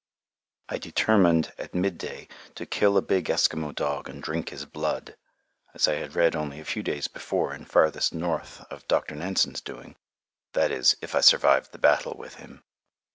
I 0.67 0.79
determined, 0.79 1.53
at 1.59 1.75
mid 1.75 1.99
day, 1.99 2.27
to 2.55 2.65
kill 2.65 2.97
a 2.97 3.03
big 3.03 3.25
Eskimo 3.25 3.75
dog 3.75 4.09
and 4.09 4.19
drink 4.19 4.49
his 4.49 4.65
blood, 4.65 5.15
as 5.75 5.87
I 5.87 5.93
had 5.93 6.15
read 6.15 6.35
only 6.35 6.59
a 6.59 6.65
few 6.65 6.81
days 6.81 7.07
before 7.07 7.53
in 7.53 7.65
"Farthest 7.65 8.11
North" 8.11 8.65
of 8.71 8.87
Dr. 8.87 9.13
Nansen's 9.13 9.61
doing, 9.61 9.95
that 10.53 10.71
is, 10.71 10.97
if 11.03 11.13
I 11.13 11.21
survived 11.21 11.71
the 11.71 11.77
battle 11.77 12.15
with 12.17 12.37
him. 12.37 12.63